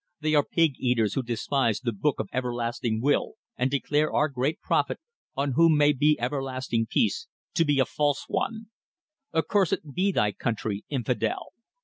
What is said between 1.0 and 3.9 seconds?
who despise the Book of Everlasting Will and